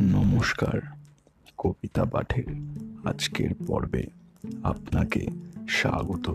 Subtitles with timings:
[0.00, 0.80] নমস্কার,
[1.58, 2.44] কবিতা পাঠের
[3.04, 4.06] আজকের পর্বে
[4.62, 5.26] আপনাকে
[5.68, 6.30] স্বাগত।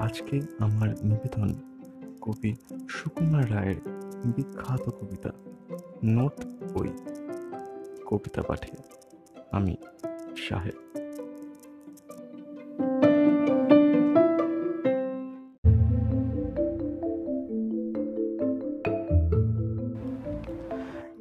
[0.00, 1.54] আজকে আমার নিবেদন
[2.20, 2.54] কবি
[2.88, 3.76] সুকুমার রায়ের
[4.24, 5.30] বিখ্যাত কবিতা
[6.04, 6.44] নোট
[6.74, 6.88] বই।
[8.06, 8.76] কবিতা পাঠে
[9.52, 9.76] আমি
[10.36, 10.87] সাহেব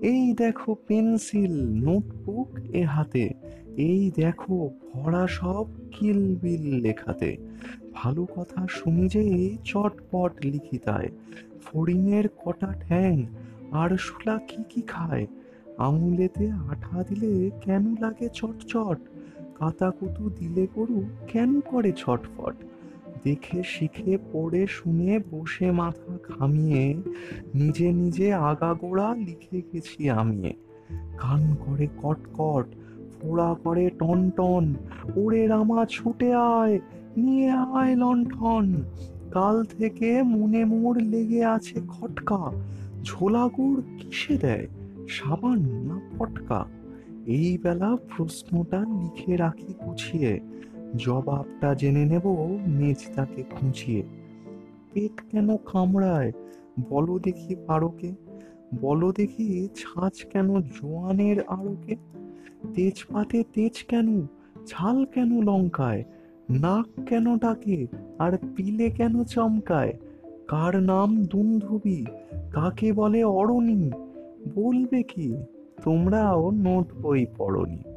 [0.01, 3.29] এই দেখো পেন্সিল, নোটবুক এ হাতে,
[3.77, 7.37] এই দেখো ভরা সব কিলবিল লেখাতে।
[7.93, 11.09] ভালো কথা শুনি যে চটপট লিখিতায়,
[11.61, 13.25] ফড়িংয়ের কটা ঠ্যাং,
[13.71, 15.27] আর শুলা কি কি খায়?
[15.77, 18.99] আঙুলেতে আঠা দিলে কেন লাগে চটচট?
[19.55, 22.66] কাতাকুতু দিলে গরু কেন করে ছটফট?
[23.27, 26.83] দেখে, শিখে, পড়ে, শুনে, বসে, মাথা খামিয়ে
[27.55, 30.49] নিজে নিজে আগাগোড়া লিখে গেছি আমি।
[31.17, 32.65] কান করে কটকট,
[33.13, 34.65] ফোড়া করে টন টন
[35.15, 36.75] ওরে রামা ছুটে আয়,
[37.17, 38.65] নিয়ে আয় লণ্ঠন।
[39.31, 42.41] কাল থেকে মনে মোর লেগে আছে খটকা,
[43.03, 44.65] ঝোলা গুড় কিসে দেয়,
[45.09, 46.59] সাবান না পটকা
[47.27, 50.33] এই বেলা প্রশ্নটা লিখে রাখি গুছিয়ে
[50.95, 52.27] জবাবটা জেনে নেব
[52.67, 54.03] মেজদাকে খুঁচিয়ে
[54.93, 56.31] পেট কেন কামড়ায়?
[56.89, 58.11] বলো দেখি পারকে।
[58.81, 61.95] বলো দেখি ছাঁচ কেন জোয়ানের আড়কে?
[62.73, 64.21] তেজপাতে তেজ কেন?
[64.65, 66.03] ঝাল কেন লঙ্কায়?
[66.49, 67.87] নাক কেন ডাকে?
[68.19, 69.93] আর পিলে কেন চমকায়?
[70.47, 72.05] কার নাম দুন্ধুবি?
[72.51, 73.91] কাকে বলে অরণি?
[74.55, 75.35] বলবে কি?
[75.83, 77.96] তোমরাও নোট বই পড়নি।